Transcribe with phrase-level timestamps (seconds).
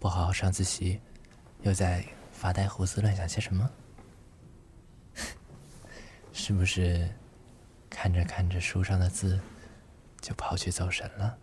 [0.00, 0.98] 不好好上自习，
[1.62, 2.02] 又在
[2.32, 3.70] 发呆胡思乱想些什么？
[6.32, 7.06] 是不是
[7.90, 9.38] 看着看着书上的字，
[10.22, 11.38] 就跑去走神了？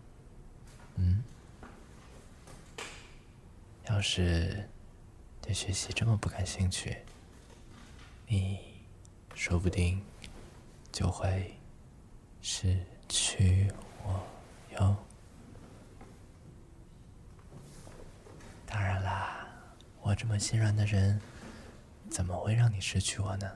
[0.96, 1.22] 嗯？
[3.86, 4.68] 要是
[5.40, 6.98] 对学习这么不感兴趣，
[8.26, 8.58] 你
[9.34, 10.04] 说不定
[10.90, 11.56] 就会
[12.42, 12.76] 失
[13.08, 13.72] 去
[14.04, 14.20] 我
[14.72, 14.96] 哟。
[18.66, 19.48] 当然啦，
[20.02, 21.20] 我这么心软的人，
[22.10, 23.48] 怎么会让你失去我呢？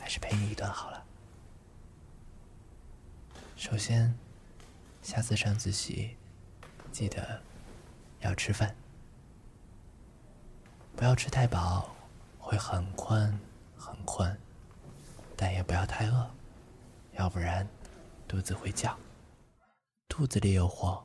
[0.00, 1.04] 还是陪你一段好了。
[3.54, 4.12] 首先，
[5.00, 6.16] 下次上自习
[6.90, 7.40] 记得
[8.18, 8.74] 要吃饭，
[10.96, 11.94] 不要吃太饱，
[12.40, 13.38] 会很困
[13.78, 14.36] 很困，
[15.36, 16.28] 但也不要太饿，
[17.12, 17.64] 要不然
[18.26, 18.98] 肚子会叫。
[20.08, 21.04] 肚子里有货，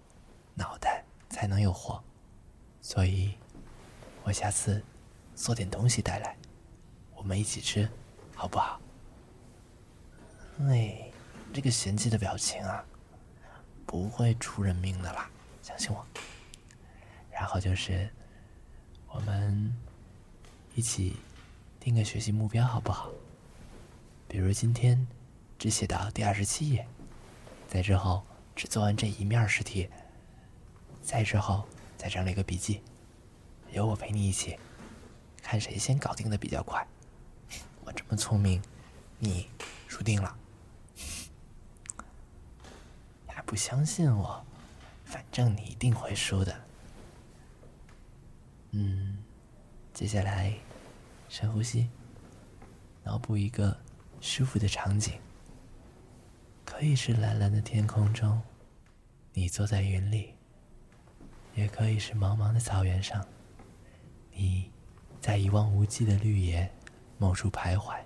[0.56, 1.06] 脑袋。
[1.30, 2.04] 才能有货，
[2.82, 3.36] 所以，
[4.24, 4.84] 我下次
[5.36, 6.36] 做点东西带来，
[7.16, 7.88] 我们一起吃，
[8.36, 8.82] 好不好？
[10.62, 11.12] 哎，
[11.54, 12.84] 这个嫌弃的表情啊，
[13.86, 15.30] 不会出人命的啦，
[15.62, 16.06] 相信我。
[17.32, 18.10] 然后就是，
[19.08, 19.76] 我们
[20.76, 21.16] 一起
[21.80, 23.10] 定个学习目标，好不好？
[24.28, 25.08] 比如今天
[25.60, 26.88] 只写到第二十七页，
[27.68, 28.24] 在之后
[28.56, 29.90] 只做完这一面试题。
[31.02, 31.68] 在之后，
[32.02, 32.82] 再整理个笔记，
[33.72, 34.58] 有我陪你一起，
[35.44, 36.84] 看谁先搞定的比较快。
[37.86, 38.60] 我这么聪明，
[39.20, 39.48] 你
[39.88, 40.36] 输定了。
[43.28, 44.44] 还不相信我？
[45.06, 46.60] 反正你一定会输的。
[48.72, 49.24] 嗯，
[49.94, 50.56] 接下来
[51.30, 51.88] 深呼吸，
[53.04, 53.80] 脑补一个
[54.20, 55.20] 舒服的场景，
[56.66, 58.42] 可以是蓝蓝的天空中，
[59.34, 60.34] 你坐在云里。
[61.56, 63.26] 也可以是茫茫的草原上，
[64.32, 64.72] 你
[65.20, 66.72] 在一望无际的绿野
[67.18, 68.00] 某处徘徊。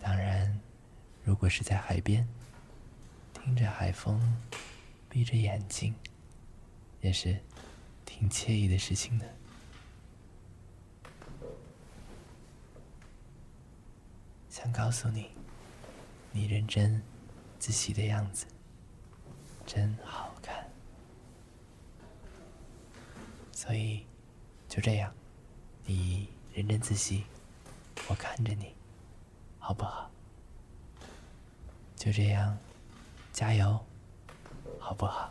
[0.00, 0.60] 当然，
[1.24, 2.26] 如果是在海边，
[3.32, 4.20] 听着海风，
[5.08, 5.94] 闭着眼睛，
[7.00, 7.38] 也是
[8.04, 9.24] 挺惬意的事情呢。
[14.48, 15.30] 想告诉你，
[16.30, 17.02] 你认真
[17.58, 18.46] 自习的样子
[19.66, 20.68] 真好看。
[23.62, 24.04] 所以，
[24.68, 25.14] 就这样，
[25.86, 27.24] 你认真自习，
[28.08, 28.74] 我看着你，
[29.60, 30.10] 好不好？
[31.94, 32.58] 就这样，
[33.32, 33.78] 加油，
[34.80, 35.30] 好不好？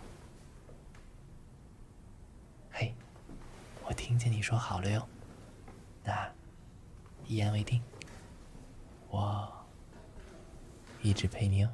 [2.72, 2.96] 嘿，
[3.84, 5.06] 我听见你说好了哟，
[6.02, 6.34] 那
[7.26, 7.84] 一言为定，
[9.10, 9.52] 我
[11.02, 11.72] 一直陪你哦。